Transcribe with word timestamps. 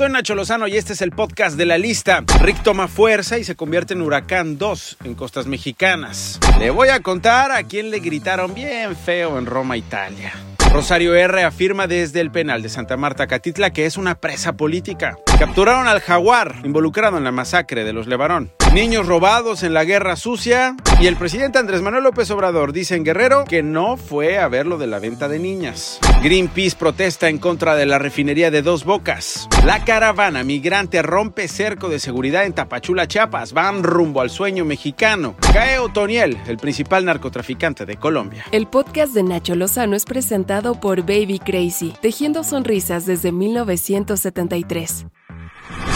Soy 0.00 0.08
Nacho 0.08 0.34
Lozano 0.34 0.66
y 0.66 0.78
este 0.78 0.94
es 0.94 1.02
el 1.02 1.10
podcast 1.10 1.58
de 1.58 1.66
la 1.66 1.76
lista. 1.76 2.24
Rick 2.40 2.62
toma 2.62 2.88
fuerza 2.88 3.36
y 3.36 3.44
se 3.44 3.54
convierte 3.54 3.92
en 3.92 4.00
Huracán 4.00 4.56
2 4.56 4.96
en 5.04 5.14
costas 5.14 5.46
mexicanas. 5.46 6.40
Le 6.58 6.70
voy 6.70 6.88
a 6.88 7.00
contar 7.00 7.52
a 7.52 7.64
quién 7.64 7.90
le 7.90 7.98
gritaron 7.98 8.54
bien 8.54 8.96
feo 8.96 9.38
en 9.38 9.44
Roma, 9.44 9.76
Italia. 9.76 10.32
Rosario 10.72 11.14
R. 11.14 11.44
afirma 11.44 11.86
desde 11.86 12.22
el 12.22 12.30
penal 12.30 12.62
de 12.62 12.70
Santa 12.70 12.96
Marta 12.96 13.26
Catitla 13.26 13.74
que 13.74 13.84
es 13.84 13.98
una 13.98 14.14
presa 14.14 14.54
política. 14.54 15.18
Capturaron 15.38 15.86
al 15.86 16.00
jaguar 16.00 16.62
involucrado 16.64 17.18
en 17.18 17.24
la 17.24 17.32
masacre 17.32 17.84
de 17.84 17.92
los 17.92 18.06
Levarón. 18.06 18.52
Niños 18.74 19.08
robados 19.08 19.64
en 19.64 19.74
la 19.74 19.84
guerra 19.84 20.14
sucia. 20.14 20.76
Y 21.00 21.08
el 21.08 21.16
presidente 21.16 21.58
Andrés 21.58 21.82
Manuel 21.82 22.04
López 22.04 22.30
Obrador 22.30 22.72
dice 22.72 22.94
en 22.94 23.02
Guerrero 23.02 23.44
que 23.44 23.64
no 23.64 23.96
fue 23.96 24.38
a 24.38 24.46
ver 24.46 24.64
lo 24.68 24.78
de 24.78 24.86
la 24.86 25.00
venta 25.00 25.26
de 25.26 25.40
niñas. 25.40 25.98
Greenpeace 26.22 26.76
protesta 26.76 27.28
en 27.28 27.38
contra 27.38 27.74
de 27.74 27.84
la 27.84 27.98
refinería 27.98 28.52
de 28.52 28.62
Dos 28.62 28.84
Bocas. 28.84 29.48
La 29.66 29.84
caravana 29.84 30.44
migrante 30.44 31.02
rompe 31.02 31.48
cerco 31.48 31.88
de 31.88 31.98
seguridad 31.98 32.44
en 32.44 32.52
Tapachula, 32.52 33.08
Chiapas. 33.08 33.52
Van 33.52 33.82
rumbo 33.82 34.20
al 34.20 34.30
sueño 34.30 34.64
mexicano. 34.64 35.34
Cae 35.52 35.80
Otoniel, 35.80 36.38
el 36.46 36.58
principal 36.58 37.04
narcotraficante 37.04 37.86
de 37.86 37.96
Colombia. 37.96 38.44
El 38.52 38.68
podcast 38.68 39.14
de 39.14 39.24
Nacho 39.24 39.56
Lozano 39.56 39.96
es 39.96 40.04
presentado 40.04 40.78
por 40.78 41.00
Baby 41.00 41.40
Crazy, 41.40 41.92
tejiendo 42.00 42.44
sonrisas 42.44 43.04
desde 43.04 43.32
1973. 43.32 45.06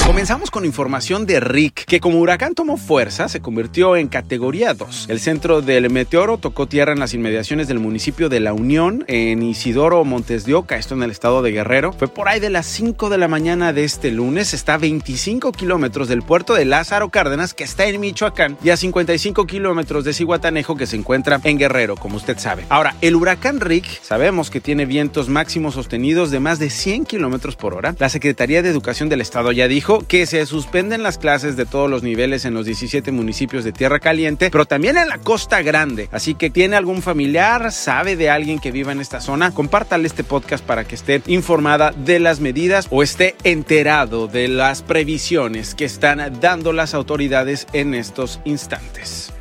Comenzamos 0.06 0.50
con 0.50 0.66
información 0.66 1.24
de 1.24 1.40
Rick, 1.40 1.86
que 1.86 1.98
como 1.98 2.20
huracán 2.20 2.54
tomó 2.54 2.76
fuerza, 2.76 3.26
se 3.30 3.40
convirtió 3.40 3.96
en 3.96 4.08
categoría 4.08 4.74
2. 4.74 5.06
El 5.08 5.18
centro 5.18 5.62
del 5.62 5.88
meteoro 5.88 6.36
tocó 6.36 6.66
tierra 6.66 6.92
en 6.92 7.00
las 7.00 7.14
inmediaciones 7.14 7.68
del 7.68 7.78
municipio 7.78 8.28
de 8.28 8.38
La 8.38 8.52
Unión, 8.52 9.06
en 9.08 9.42
Isidoro 9.42 10.04
Montes 10.04 10.44
de 10.44 10.52
Oca, 10.52 10.76
esto 10.76 10.94
en 10.94 11.04
el 11.04 11.10
estado 11.10 11.40
de 11.40 11.52
Guerrero. 11.52 11.94
Fue 11.94 12.06
por 12.06 12.28
ahí 12.28 12.38
de 12.38 12.50
las 12.50 12.66
5 12.66 13.08
de 13.08 13.16
la 13.16 13.28
mañana 13.28 13.72
de 13.72 13.84
este 13.84 14.10
lunes, 14.10 14.52
está 14.52 14.74
a 14.74 14.78
25 14.78 15.52
kilómetros 15.52 16.06
del 16.06 16.20
puerto 16.20 16.52
de 16.52 16.66
Lázaro 16.66 17.08
Cárdenas, 17.08 17.54
que 17.54 17.64
está 17.64 17.86
en 17.86 17.98
Michoacán, 17.98 18.58
y 18.62 18.70
a 18.70 18.76
55 18.76 19.46
kilómetros 19.46 20.04
de 20.04 20.12
Cihuatanejo, 20.12 20.76
que 20.76 20.86
se 20.86 20.96
encuentra 20.96 21.40
en 21.44 21.58
Guerrero, 21.58 21.96
como 21.96 22.18
usted 22.18 22.36
sabe. 22.36 22.66
Ahora, 22.68 22.94
el 23.00 23.16
huracán 23.16 23.58
Rick, 23.58 23.86
sabemos 24.02 24.50
que 24.50 24.60
tiene 24.60 24.84
vientos 24.84 25.30
máximos 25.30 25.74
sostenidos 25.74 26.30
de 26.30 26.40
más 26.40 26.58
de 26.58 26.68
100 26.68 27.06
kilómetros 27.06 27.56
por 27.56 27.72
hora. 27.72 27.94
La 27.98 28.10
Secretaría 28.10 28.60
de 28.60 28.68
Educación 28.68 29.08
del 29.08 29.22
Estado 29.22 29.50
ya 29.50 29.66
dijo 29.66 29.93
que 30.00 30.26
se 30.26 30.44
suspenden 30.46 31.02
las 31.02 31.18
clases 31.18 31.56
de 31.56 31.66
todos 31.66 31.88
los 31.88 32.02
niveles 32.02 32.44
en 32.44 32.54
los 32.54 32.66
17 32.66 33.12
municipios 33.12 33.64
de 33.64 33.72
Tierra 33.72 34.00
Caliente, 34.00 34.50
pero 34.50 34.66
también 34.66 34.98
en 34.98 35.08
la 35.08 35.18
Costa 35.18 35.62
Grande. 35.62 36.08
Así 36.12 36.34
que 36.34 36.50
tiene 36.50 36.76
algún 36.76 37.02
familiar, 37.02 37.70
sabe 37.72 38.16
de 38.16 38.30
alguien 38.30 38.58
que 38.58 38.72
viva 38.72 38.92
en 38.92 39.00
esta 39.00 39.20
zona, 39.20 39.52
compártale 39.52 40.06
este 40.06 40.24
podcast 40.24 40.64
para 40.64 40.84
que 40.84 40.94
esté 40.94 41.22
informada 41.26 41.92
de 41.92 42.18
las 42.18 42.40
medidas 42.40 42.88
o 42.90 43.02
esté 43.02 43.36
enterado 43.44 44.26
de 44.26 44.48
las 44.48 44.82
previsiones 44.82 45.74
que 45.74 45.84
están 45.84 46.40
dando 46.40 46.72
las 46.72 46.94
autoridades 46.94 47.66
en 47.72 47.94
estos 47.94 48.40
instantes. 48.44 49.32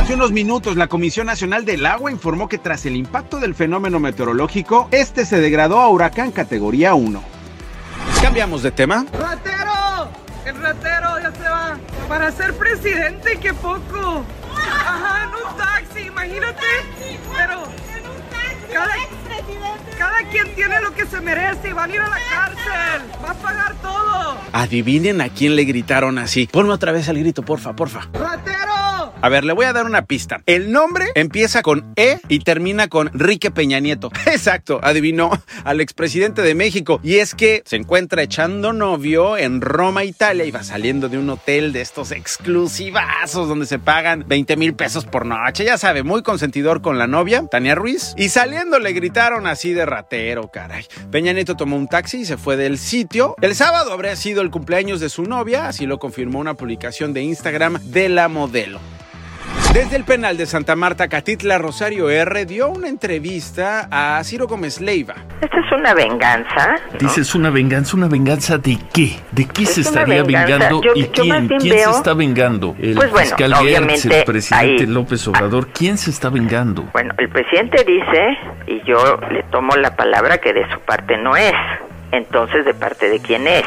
Hace 0.00 0.14
unos 0.14 0.32
minutos, 0.32 0.76
la 0.76 0.86
Comisión 0.86 1.26
Nacional 1.26 1.64
del 1.64 1.84
Agua 1.84 2.10
informó 2.10 2.48
que 2.48 2.56
tras 2.56 2.86
el 2.86 2.96
impacto 2.96 3.38
del 3.40 3.54
fenómeno 3.54 4.00
meteorológico, 4.00 4.88
este 4.90 5.26
se 5.26 5.40
degradó 5.40 5.80
a 5.80 5.88
huracán 5.90 6.32
categoría 6.32 6.94
1. 6.94 7.22
Cambiamos 8.22 8.62
de 8.62 8.70
tema. 8.70 9.04
Ratero 10.68 11.18
ya 11.18 11.32
se 11.32 11.48
va. 11.48 11.78
Para 12.08 12.30
ser 12.30 12.52
presidente, 12.54 13.38
qué 13.40 13.54
poco. 13.54 14.22
Ajá, 14.54 15.24
en 15.24 15.30
un 15.30 15.56
taxi, 15.56 16.00
imagínate. 16.08 16.66
Pero 17.34 17.62
cada, 18.70 18.94
cada 19.96 20.18
quien 20.30 20.54
tiene 20.54 20.78
lo 20.82 20.92
que 20.92 21.06
se 21.06 21.22
merece 21.22 21.70
y 21.70 21.72
van 21.72 21.90
a 21.90 21.94
ir 21.94 22.00
a 22.02 22.08
la 22.08 22.18
cárcel. 22.30 23.02
Va 23.24 23.30
a 23.30 23.34
pagar 23.34 23.74
todo. 23.76 24.36
Adivinen 24.52 25.22
a 25.22 25.30
quién 25.30 25.56
le 25.56 25.64
gritaron 25.64 26.18
así. 26.18 26.46
Ponme 26.46 26.74
otra 26.74 26.92
vez 26.92 27.08
el 27.08 27.18
grito, 27.18 27.42
porfa, 27.42 27.72
porfa. 27.72 28.00
¡Ratero! 28.12 28.87
A 29.20 29.28
ver, 29.28 29.44
le 29.44 29.52
voy 29.52 29.64
a 29.64 29.72
dar 29.72 29.84
una 29.84 30.06
pista. 30.06 30.42
El 30.46 30.70
nombre 30.70 31.06
empieza 31.16 31.62
con 31.62 31.92
E 31.96 32.20
y 32.28 32.38
termina 32.38 32.86
con 32.86 33.08
Enrique 33.08 33.50
Peña 33.50 33.80
Nieto. 33.80 34.12
Exacto, 34.26 34.78
adivinó 34.80 35.30
al 35.64 35.80
expresidente 35.80 36.42
de 36.42 36.54
México. 36.54 37.00
Y 37.02 37.16
es 37.16 37.34
que 37.34 37.62
se 37.66 37.74
encuentra 37.74 38.22
echando 38.22 38.72
novio 38.72 39.36
en 39.36 39.60
Roma, 39.60 40.04
Italia, 40.04 40.44
y 40.44 40.52
va 40.52 40.62
saliendo 40.62 41.08
de 41.08 41.18
un 41.18 41.28
hotel 41.30 41.72
de 41.72 41.80
estos 41.80 42.12
exclusivazos 42.12 43.48
donde 43.48 43.66
se 43.66 43.80
pagan 43.80 44.24
20 44.28 44.56
mil 44.56 44.74
pesos 44.74 45.04
por 45.04 45.26
noche. 45.26 45.64
Ya 45.64 45.78
sabe, 45.78 46.04
muy 46.04 46.22
consentidor 46.22 46.80
con 46.80 46.96
la 46.96 47.08
novia, 47.08 47.44
Tania 47.50 47.74
Ruiz. 47.74 48.14
Y 48.16 48.28
saliendo 48.28 48.78
le 48.78 48.92
gritaron 48.92 49.48
así 49.48 49.72
de 49.72 49.84
ratero, 49.84 50.48
caray. 50.52 50.86
Peña 51.10 51.32
Nieto 51.32 51.56
tomó 51.56 51.76
un 51.76 51.88
taxi 51.88 52.18
y 52.18 52.24
se 52.24 52.36
fue 52.36 52.56
del 52.56 52.78
sitio. 52.78 53.34
El 53.42 53.56
sábado 53.56 53.92
habría 53.92 54.14
sido 54.14 54.42
el 54.42 54.50
cumpleaños 54.50 55.00
de 55.00 55.08
su 55.08 55.24
novia, 55.24 55.66
así 55.66 55.86
lo 55.86 55.98
confirmó 55.98 56.38
una 56.38 56.54
publicación 56.54 57.12
de 57.12 57.22
Instagram 57.22 57.80
de 57.82 58.08
la 58.08 58.28
modelo. 58.28 58.78
Desde 59.72 59.96
el 59.96 60.04
penal 60.04 60.36
de 60.36 60.46
Santa 60.46 60.74
Marta, 60.74 61.08
Catitla 61.08 61.58
Rosario 61.58 62.08
R. 62.10 62.46
dio 62.46 62.68
una 62.68 62.88
entrevista 62.88 63.86
a 63.90 64.22
Ciro 64.24 64.46
Gómez 64.48 64.80
Leiva. 64.80 65.14
Esta 65.40 65.58
es 65.60 65.72
una 65.72 65.94
venganza. 65.94 66.76
¿no? 66.92 66.98
Dices 66.98 67.34
una 67.34 67.50
venganza, 67.50 67.96
¿una 67.96 68.08
venganza 68.08 68.58
de 68.58 68.78
qué? 68.92 69.20
¿De 69.30 69.44
qué 69.46 69.62
Es 69.64 69.74
se 69.74 69.82
estaría 69.82 70.22
venganza. 70.24 70.52
vengando 70.58 70.82
Yo- 70.82 70.92
y 70.94 71.02
yo 71.02 71.12
quién? 71.12 71.48
¿Quién 71.48 71.60
se 71.60 71.90
está 71.90 72.14
vengando? 72.14 72.74
El 72.80 72.94
Pues 72.94 73.10
bueno, 73.10 73.26
fiscal 73.26 73.54
Gertz, 73.56 74.04
el 74.06 74.24
presidente 74.24 74.82
ahí- 74.84 74.86
López 74.86 75.28
Obrador. 75.28 75.68
¿Quién 75.68 75.98
se 75.98 76.10
está 76.10 76.30
vengando? 76.30 76.84
Bueno, 76.92 77.14
el 77.18 77.28
presidente 77.28 77.84
dice, 77.84 78.38
y 78.66 78.82
yo 78.84 79.18
le 79.30 79.42
tomo 79.44 79.76
la 79.76 79.94
palabra 79.94 80.38
que 80.38 80.52
de 80.54 80.68
su 80.72 80.80
parte 80.80 81.16
no 81.18 81.36
es. 81.36 81.52
Entonces, 82.10 82.64
¿de 82.64 82.72
parte 82.74 83.10
de 83.10 83.20
quién 83.20 83.46
es? 83.46 83.64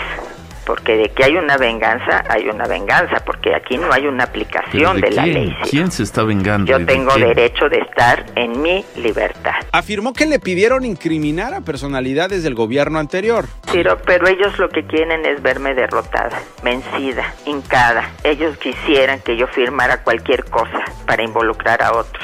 Porque 0.66 0.96
de 0.96 1.10
que 1.10 1.24
hay 1.24 1.36
una 1.36 1.58
venganza, 1.58 2.24
hay 2.30 2.48
una 2.48 2.66
venganza, 2.68 3.22
porque 3.26 3.56
aquí 3.56 3.78
no 3.78 3.92
hay 3.92 4.06
una 4.08 4.28
¿Pero 4.28 4.30
aplicación 4.46 5.02
de 5.02 5.10
de, 5.10 5.16
la 5.16 5.24
quién? 5.24 5.34
ley. 5.34 5.56
sí. 5.64 5.70
¿Quién 5.72 5.92
se 5.92 6.04
está 6.04 6.24
vengando? 6.24 6.70
Yo 6.72 6.80
de 6.80 6.86
tengo 6.86 7.16
derecho 7.16 7.68
de 7.70 7.80
estar 7.80 8.26
en 8.36 8.62
mi 8.62 8.86
libertad. 8.98 9.54
Afirmó 9.72 10.14
que 10.14 10.26
le 10.26 10.40
pidieron 10.40 10.86
incriminar 10.86 11.54
a 11.54 11.62
personalidades 11.62 12.44
del 12.44 12.54
gobierno 12.56 13.00
anterior. 13.00 13.46
Pero, 13.72 13.98
pero 14.06 14.28
ellos 14.28 14.58
lo 14.60 14.70
que 14.70 14.86
quieren 14.86 15.26
es 15.26 15.42
verme 15.42 15.74
derrotada, 15.74 16.40
vencida, 16.64 17.34
hincada. 17.46 18.10
Ellos 18.24 18.58
quisieran 18.58 19.20
que 19.22 19.36
yo 19.38 19.48
firmara 19.48 20.04
cualquier 20.04 20.46
cosa 20.46 20.84
para 21.08 21.24
involucrar 21.24 21.82
a 21.82 21.94
otros. 21.94 22.24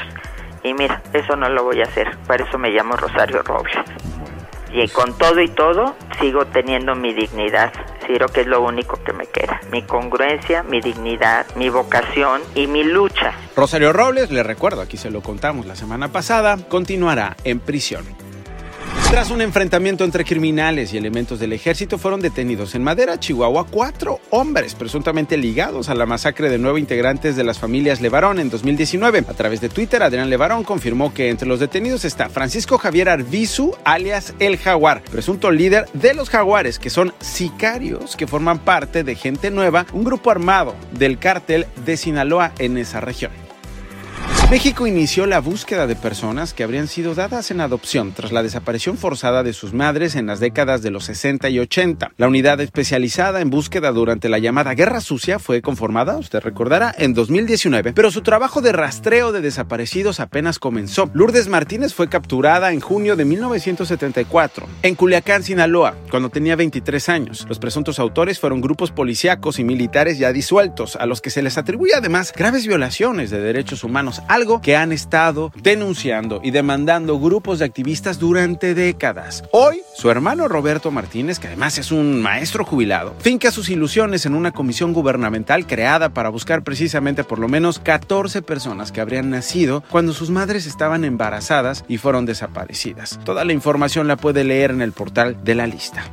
Y 0.62 0.74
mira, 0.74 1.02
eso 1.12 1.36
no 1.36 1.48
lo 1.48 1.64
voy 1.64 1.80
a 1.80 1.84
hacer. 1.84 2.16
Para 2.26 2.44
eso 2.44 2.58
me 2.58 2.70
llamo 2.70 2.96
Rosario 2.96 3.42
Robles. 3.42 3.74
Y 4.72 4.86
con 4.88 5.16
todo 5.16 5.40
y 5.40 5.48
todo, 5.48 5.96
sigo 6.20 6.44
teniendo 6.46 6.94
mi 6.94 7.14
dignidad. 7.14 7.72
Ciro, 8.08 8.26
que 8.28 8.40
es 8.40 8.46
lo 8.46 8.62
único 8.62 8.98
que 9.04 9.12
me 9.12 9.26
queda. 9.26 9.60
Mi 9.70 9.82
congruencia, 9.82 10.62
mi 10.62 10.80
dignidad, 10.80 11.46
mi 11.54 11.68
vocación 11.68 12.40
y 12.54 12.66
mi 12.66 12.82
lucha. 12.82 13.34
Rosario 13.54 13.92
Robles, 13.92 14.30
le 14.30 14.42
recuerdo, 14.42 14.80
aquí 14.80 14.96
se 14.96 15.10
lo 15.10 15.20
contamos 15.20 15.66
la 15.66 15.76
semana 15.76 16.10
pasada, 16.10 16.56
continuará 16.68 17.36
en 17.44 17.60
prisión. 17.60 18.04
Tras 19.10 19.30
un 19.30 19.40
enfrentamiento 19.40 20.04
entre 20.04 20.22
criminales 20.22 20.92
y 20.92 20.98
elementos 20.98 21.40
del 21.40 21.54
ejército, 21.54 21.96
fueron 21.96 22.20
detenidos 22.20 22.74
en 22.74 22.82
Madera, 22.82 23.18
Chihuahua, 23.18 23.66
cuatro 23.68 24.20
hombres 24.28 24.74
presuntamente 24.74 25.38
ligados 25.38 25.88
a 25.88 25.94
la 25.94 26.04
masacre 26.04 26.50
de 26.50 26.58
nueve 26.58 26.78
integrantes 26.78 27.34
de 27.34 27.42
las 27.42 27.58
familias 27.58 28.02
Levarón 28.02 28.38
en 28.38 28.50
2019. 28.50 29.24
A 29.26 29.32
través 29.32 29.62
de 29.62 29.70
Twitter, 29.70 30.02
Adrián 30.02 30.28
Levarón 30.28 30.62
confirmó 30.62 31.14
que 31.14 31.30
entre 31.30 31.48
los 31.48 31.58
detenidos 31.58 32.04
está 32.04 32.28
Francisco 32.28 32.76
Javier 32.76 33.08
Arbizu, 33.08 33.74
alias 33.82 34.34
El 34.40 34.58
Jaguar, 34.58 35.02
presunto 35.10 35.50
líder 35.50 35.86
de 35.94 36.12
los 36.12 36.28
Jaguares, 36.28 36.78
que 36.78 36.90
son 36.90 37.14
sicarios 37.18 38.14
que 38.14 38.26
forman 38.26 38.58
parte 38.58 39.04
de 39.04 39.14
Gente 39.14 39.50
Nueva, 39.50 39.86
un 39.94 40.04
grupo 40.04 40.30
armado 40.30 40.74
del 40.92 41.18
cártel 41.18 41.66
de 41.86 41.96
Sinaloa 41.96 42.52
en 42.58 42.76
esa 42.76 43.00
región. 43.00 43.47
México 44.50 44.86
inició 44.86 45.26
la 45.26 45.40
búsqueda 45.40 45.86
de 45.86 45.94
personas 45.94 46.54
que 46.54 46.64
habrían 46.64 46.88
sido 46.88 47.14
dadas 47.14 47.50
en 47.50 47.60
adopción 47.60 48.14
tras 48.14 48.32
la 48.32 48.42
desaparición 48.42 48.96
forzada 48.96 49.42
de 49.42 49.52
sus 49.52 49.74
madres 49.74 50.16
en 50.16 50.24
las 50.24 50.40
décadas 50.40 50.80
de 50.80 50.90
los 50.90 51.04
60 51.04 51.50
y 51.50 51.58
80. 51.58 52.12
La 52.16 52.28
unidad 52.28 52.58
especializada 52.62 53.42
en 53.42 53.50
búsqueda 53.50 53.92
durante 53.92 54.30
la 54.30 54.38
llamada 54.38 54.72
Guerra 54.72 55.02
Sucia 55.02 55.38
fue 55.38 55.60
conformada, 55.60 56.16
usted 56.16 56.40
recordará, 56.40 56.94
en 56.96 57.12
2019, 57.12 57.92
pero 57.92 58.10
su 58.10 58.22
trabajo 58.22 58.62
de 58.62 58.72
rastreo 58.72 59.32
de 59.32 59.42
desaparecidos 59.42 60.18
apenas 60.18 60.58
comenzó. 60.58 61.10
Lourdes 61.12 61.48
Martínez 61.48 61.92
fue 61.92 62.08
capturada 62.08 62.72
en 62.72 62.80
junio 62.80 63.16
de 63.16 63.26
1974 63.26 64.66
en 64.82 64.94
Culiacán, 64.94 65.42
Sinaloa, 65.42 65.94
cuando 66.10 66.30
tenía 66.30 66.56
23 66.56 67.10
años. 67.10 67.44
Los 67.50 67.58
presuntos 67.58 67.98
autores 67.98 68.40
fueron 68.40 68.62
grupos 68.62 68.92
policíacos 68.92 69.58
y 69.58 69.64
militares 69.64 70.18
ya 70.18 70.32
disueltos, 70.32 70.96
a 70.96 71.04
los 71.04 71.20
que 71.20 71.28
se 71.28 71.42
les 71.42 71.58
atribuye 71.58 71.92
además 71.94 72.32
graves 72.34 72.66
violaciones 72.66 73.28
de 73.28 73.42
derechos 73.42 73.84
humanos, 73.84 74.22
algo 74.38 74.60
que 74.60 74.76
han 74.76 74.92
estado 74.92 75.50
denunciando 75.60 76.40
y 76.44 76.52
demandando 76.52 77.18
grupos 77.18 77.58
de 77.58 77.64
activistas 77.64 78.20
durante 78.20 78.72
décadas. 78.72 79.42
Hoy, 79.50 79.80
su 79.96 80.10
hermano 80.10 80.46
Roberto 80.46 80.92
Martínez, 80.92 81.40
que 81.40 81.48
además 81.48 81.76
es 81.76 81.90
un 81.90 82.22
maestro 82.22 82.64
jubilado, 82.64 83.16
finca 83.18 83.50
sus 83.50 83.68
ilusiones 83.68 84.26
en 84.26 84.36
una 84.36 84.52
comisión 84.52 84.92
gubernamental 84.92 85.66
creada 85.66 86.10
para 86.10 86.28
buscar 86.28 86.62
precisamente 86.62 87.24
por 87.24 87.40
lo 87.40 87.48
menos 87.48 87.80
14 87.80 88.40
personas 88.42 88.92
que 88.92 89.00
habrían 89.00 89.30
nacido 89.30 89.82
cuando 89.90 90.12
sus 90.12 90.30
madres 90.30 90.66
estaban 90.66 91.04
embarazadas 91.04 91.84
y 91.88 91.98
fueron 91.98 92.24
desaparecidas. 92.24 93.18
Toda 93.24 93.44
la 93.44 93.52
información 93.52 94.06
la 94.06 94.16
puede 94.16 94.44
leer 94.44 94.70
en 94.70 94.82
el 94.82 94.92
portal 94.92 95.42
de 95.42 95.56
la 95.56 95.66
lista. 95.66 96.04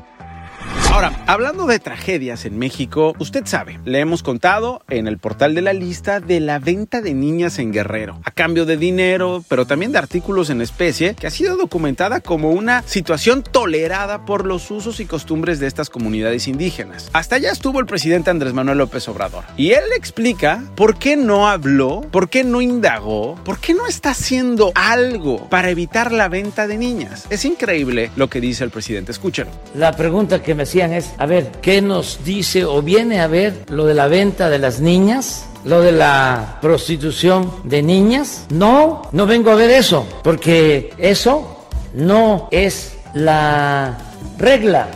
Ahora, 0.95 1.12
hablando 1.27 1.65
de 1.65 1.77
tragedias 1.80 2.45
en 2.45 2.57
México, 2.57 3.15
usted 3.19 3.45
sabe, 3.45 3.81
le 3.83 4.00
hemos 4.00 4.24
contado 4.24 4.81
en 4.88 5.09
el 5.09 5.18
portal 5.18 5.53
de 5.53 5.62
la 5.62 5.74
lista 5.74 6.21
de 6.21 6.39
la 6.39 6.57
venta 6.57 7.01
de 7.01 7.13
niñas 7.13 7.59
en 7.59 7.74
Guerrero, 7.74 8.21
a 8.24 8.31
cambio 8.31 8.65
de 8.65 8.77
dinero, 8.77 9.44
pero 9.50 9.68
también 9.68 9.92
de 9.92 9.97
artículos 9.97 10.50
en 10.50 10.62
especie, 10.62 11.13
que 11.13 11.27
ha 11.27 11.31
sido 11.31 11.57
documentada 11.57 12.21
como 12.21 12.51
una 12.51 12.81
situación 12.83 13.44
tolerada 13.44 14.24
por 14.24 14.45
los 14.45 14.71
usos 14.71 15.01
y 15.01 15.06
costumbres 15.06 15.59
de 15.59 15.68
estas 15.68 15.89
comunidades 15.89 16.47
indígenas. 16.47 17.09
Hasta 17.12 17.36
allá 17.36 17.51
estuvo 17.51 17.81
el 17.81 17.88
presidente 17.88 18.30
Andrés 18.30 18.53
Manuel 18.53 18.77
López 18.77 19.06
Obrador. 19.09 19.44
Y 19.57 19.71
él 19.71 19.83
explica 19.98 20.63
por 20.77 20.98
qué 20.98 21.18
no 21.18 21.50
habló, 21.50 22.03
por 22.09 22.30
qué 22.30 22.45
no 22.45 22.62
indagó, 22.62 23.36
por 23.44 23.59
qué 23.59 23.74
no 23.74 23.86
está 23.86 24.12
haciendo 24.12 24.71
algo 24.75 25.50
para 25.50 25.71
evitar 25.71 26.13
la 26.13 26.30
venta 26.30 26.68
de 26.68 26.77
niñas. 26.77 27.27
Es 27.30 27.44
increíble 27.44 28.12
lo 28.15 28.30
que 28.30 28.39
dice 28.39 28.63
el 28.63 28.69
presidente. 28.69 29.12
Escúchenlo. 29.12 29.51
La 29.74 29.91
pregunta 29.91 30.41
que 30.41 30.56
me 30.56 30.65
es, 30.93 31.13
a 31.17 31.25
ver, 31.25 31.51
¿qué 31.61 31.81
nos 31.81 32.23
dice 32.23 32.65
o 32.65 32.81
viene 32.81 33.21
a 33.21 33.27
ver 33.27 33.65
lo 33.69 33.85
de 33.85 33.93
la 33.93 34.07
venta 34.07 34.49
de 34.49 34.59
las 34.59 34.79
niñas? 34.79 35.45
lo 35.65 35.81
de 35.81 35.91
la 35.91 36.59
prostitución 36.61 37.51
de 37.63 37.81
niñas. 37.81 38.45
No, 38.49 39.01
no 39.11 39.25
vengo 39.25 39.49
a 39.49 39.55
ver 39.55 39.71
eso, 39.71 40.07
porque 40.23 40.93
eso 40.97 41.67
no 41.93 42.47
es 42.51 42.93
la 43.13 43.97
regla. 44.37 44.89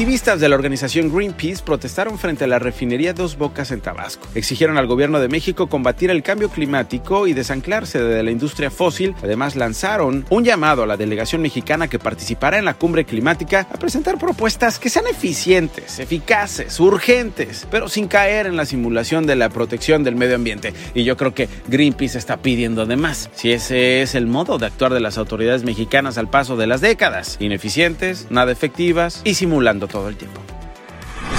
Activistas 0.00 0.40
de 0.40 0.48
la 0.48 0.54
organización 0.54 1.14
Greenpeace 1.14 1.62
protestaron 1.62 2.18
frente 2.18 2.44
a 2.44 2.46
la 2.46 2.58
refinería 2.58 3.12
Dos 3.12 3.36
Bocas 3.36 3.70
en 3.70 3.82
Tabasco. 3.82 4.26
Exigieron 4.34 4.78
al 4.78 4.86
gobierno 4.86 5.20
de 5.20 5.28
México 5.28 5.66
combatir 5.66 6.08
el 6.08 6.22
cambio 6.22 6.48
climático 6.48 7.26
y 7.26 7.34
desanclarse 7.34 8.02
de 8.02 8.22
la 8.22 8.30
industria 8.30 8.70
fósil. 8.70 9.14
Además, 9.22 9.56
lanzaron 9.56 10.24
un 10.30 10.42
llamado 10.42 10.82
a 10.82 10.86
la 10.86 10.96
delegación 10.96 11.42
mexicana 11.42 11.86
que 11.86 11.98
participará 11.98 12.56
en 12.56 12.64
la 12.64 12.72
cumbre 12.72 13.04
climática 13.04 13.66
a 13.70 13.76
presentar 13.76 14.16
propuestas 14.16 14.78
que 14.78 14.88
sean 14.88 15.06
eficientes, 15.06 15.98
eficaces, 15.98 16.80
urgentes, 16.80 17.68
pero 17.70 17.86
sin 17.90 18.08
caer 18.08 18.46
en 18.46 18.56
la 18.56 18.64
simulación 18.64 19.26
de 19.26 19.36
la 19.36 19.50
protección 19.50 20.02
del 20.02 20.16
medio 20.16 20.36
ambiente. 20.36 20.72
Y 20.94 21.04
yo 21.04 21.18
creo 21.18 21.34
que 21.34 21.50
Greenpeace 21.68 22.16
está 22.16 22.38
pidiendo 22.38 22.86
de 22.86 22.96
más. 22.96 23.28
Si 23.34 23.52
ese 23.52 24.00
es 24.00 24.14
el 24.14 24.26
modo 24.26 24.56
de 24.56 24.64
actuar 24.64 24.94
de 24.94 25.00
las 25.00 25.18
autoridades 25.18 25.62
mexicanas 25.62 26.16
al 26.16 26.30
paso 26.30 26.56
de 26.56 26.66
las 26.66 26.80
décadas, 26.80 27.36
ineficientes, 27.38 28.28
nada 28.30 28.50
efectivas 28.50 29.20
y 29.24 29.34
simulando 29.34 29.89
todo 29.90 30.08
el 30.08 30.16
tiempo. 30.16 30.40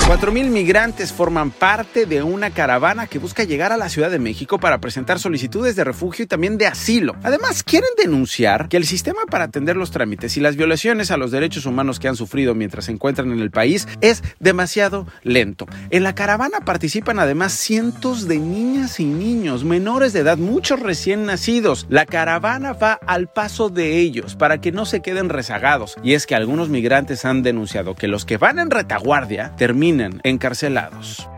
4.000 0.08 0.50
migrantes 0.50 1.14
forman 1.14 1.52
parte 1.52 2.06
de 2.06 2.22
una 2.22 2.50
caravana 2.50 3.08
que 3.08 3.20
busca 3.20 3.44
llegar 3.44 3.72
a 3.72 3.78
la 3.78 3.88
Ciudad 3.88 4.12
de 4.12 4.20
México 4.20 4.60
para 4.60 4.80
presentar 4.82 5.20
solicitudes 5.20 5.76
de 5.76 5.86
refugio 5.86 6.26
y 6.26 6.28
también 6.28 6.58
de 6.58 6.68
asilo. 6.68 7.16
Además, 7.24 7.64
quieren 7.64 7.90
denunciar 7.98 8.68
que 8.68 8.76
el 8.76 8.86
sistema 8.86 9.22
para 9.30 9.46
atender 9.46 9.78
los 9.78 9.92
trámites 9.92 10.36
y 10.36 10.42
las 10.42 10.58
violaciones 10.58 11.12
a 11.12 11.18
los 11.18 11.32
derechos 11.32 11.66
humanos 11.66 12.00
que 12.00 12.10
han 12.10 12.18
sufrido 12.18 12.56
mientras 12.56 12.86
se 12.86 12.92
encuentran 12.92 13.32
en 13.32 13.40
el 13.40 13.52
país 13.52 13.88
es 14.02 14.22
demasiado 14.40 15.08
lento. 15.24 15.66
En 15.92 16.04
la 16.04 16.14
caravana 16.14 16.60
participan 16.66 17.20
además 17.20 17.54
cientos 17.54 18.28
de 18.28 18.40
niñas 18.40 19.00
y 19.00 19.06
niños 19.06 19.64
menores 19.64 20.12
de 20.12 20.22
edad, 20.22 20.38
muchos 20.38 20.82
recién 20.82 21.26
nacidos. 21.26 21.86
La 21.90 22.06
caravana 22.06 22.74
va 22.74 23.00
al 23.08 23.28
paso 23.28 23.70
de 23.70 24.00
ellos 24.00 24.36
para 24.36 24.60
que 24.60 24.74
no 24.74 24.86
se 24.86 25.02
queden 25.02 25.30
rezagados. 25.30 25.96
Y 26.04 26.16
es 26.16 26.26
que 26.26 26.36
algunos 26.36 26.68
migrantes 26.68 27.24
han 27.24 27.44
denunciado 27.44 27.96
que 27.96 28.10
los 28.10 28.26
que 28.26 28.38
van 28.38 28.60
en 28.60 28.72
retaguardia 28.72 29.54
terminan 29.56 29.91
encarcelados. 30.24 31.31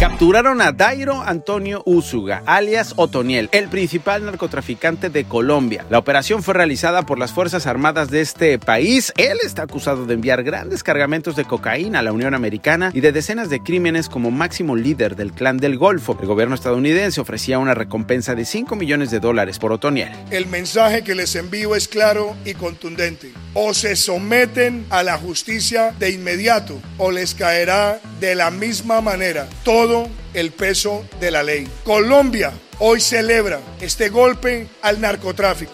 Capturaron 0.00 0.62
a 0.62 0.72
Dairo 0.72 1.20
Antonio 1.20 1.82
Úsuga, 1.84 2.42
alias 2.46 2.94
Otoniel, 2.96 3.50
el 3.52 3.68
principal 3.68 4.24
narcotraficante 4.24 5.10
de 5.10 5.24
Colombia. 5.24 5.84
La 5.90 5.98
operación 5.98 6.42
fue 6.42 6.54
realizada 6.54 7.02
por 7.04 7.18
las 7.18 7.32
Fuerzas 7.32 7.66
Armadas 7.66 8.10
de 8.10 8.22
este 8.22 8.58
país. 8.58 9.12
Él 9.18 9.36
está 9.44 9.64
acusado 9.64 10.06
de 10.06 10.14
enviar 10.14 10.42
grandes 10.42 10.82
cargamentos 10.82 11.36
de 11.36 11.44
cocaína 11.44 11.98
a 11.98 12.02
la 12.02 12.12
Unión 12.12 12.32
Americana 12.32 12.90
y 12.94 13.00
de 13.00 13.12
decenas 13.12 13.50
de 13.50 13.60
crímenes 13.60 14.08
como 14.08 14.30
máximo 14.30 14.74
líder 14.74 15.16
del 15.16 15.32
clan 15.32 15.58
del 15.58 15.76
Golfo. 15.76 16.16
El 16.18 16.28
gobierno 16.28 16.54
estadounidense 16.54 17.20
ofrecía 17.20 17.58
una 17.58 17.74
recompensa 17.74 18.34
de 18.34 18.46
5 18.46 18.76
millones 18.76 19.10
de 19.10 19.20
dólares 19.20 19.58
por 19.58 19.70
Otoniel. 19.70 20.12
El 20.30 20.46
mensaje 20.46 21.04
que 21.04 21.14
les 21.14 21.36
envío 21.36 21.76
es 21.76 21.88
claro 21.88 22.34
y 22.46 22.54
contundente. 22.54 23.34
O 23.52 23.74
se 23.74 23.96
someten 23.96 24.86
a 24.88 25.02
la 25.02 25.18
justicia 25.18 25.92
de 25.98 26.10
inmediato 26.10 26.80
o 26.96 27.10
les 27.10 27.34
caerá 27.34 28.00
de 28.18 28.34
la 28.34 28.50
misma 28.50 29.02
manera 29.02 29.46
todo 29.62 29.89
el 30.34 30.50
peso 30.52 31.04
de 31.20 31.30
la 31.30 31.42
ley. 31.42 31.68
Colombia 31.84 32.52
hoy 32.78 33.00
celebra 33.00 33.60
este 33.80 34.08
golpe 34.08 34.68
al 34.82 35.00
narcotráfico. 35.00 35.72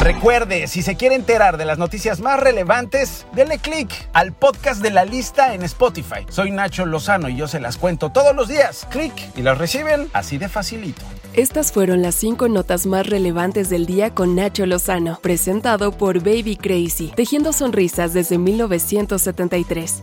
Recuerde, 0.00 0.66
si 0.66 0.82
se 0.82 0.96
quiere 0.96 1.14
enterar 1.14 1.56
de 1.56 1.64
las 1.64 1.78
noticias 1.78 2.20
más 2.20 2.38
relevantes, 2.38 3.26
denle 3.32 3.58
click 3.58 3.90
al 4.12 4.32
podcast 4.34 4.82
de 4.82 4.90
la 4.90 5.04
lista 5.04 5.54
en 5.54 5.62
Spotify. 5.62 6.26
Soy 6.28 6.50
Nacho 6.50 6.84
Lozano 6.84 7.28
y 7.30 7.36
yo 7.36 7.48
se 7.48 7.58
las 7.58 7.78
cuento 7.78 8.10
todos 8.10 8.36
los 8.36 8.48
días. 8.48 8.86
Click 8.90 9.14
y 9.34 9.42
las 9.42 9.56
reciben 9.56 10.08
así 10.12 10.36
de 10.36 10.48
facilito. 10.48 11.02
Estas 11.32 11.72
fueron 11.72 12.02
las 12.02 12.14
cinco 12.14 12.48
notas 12.48 12.86
más 12.86 13.06
relevantes 13.06 13.70
del 13.70 13.86
día 13.86 14.14
con 14.14 14.36
Nacho 14.36 14.66
Lozano, 14.66 15.18
presentado 15.22 15.90
por 15.90 16.18
Baby 16.18 16.56
Crazy, 16.56 17.12
tejiendo 17.16 17.52
sonrisas 17.52 18.12
desde 18.12 18.36
1973. 18.38 20.02